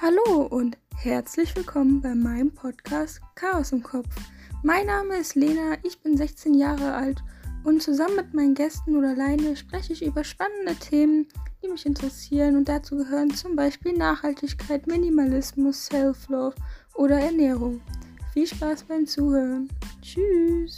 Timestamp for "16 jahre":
6.16-6.92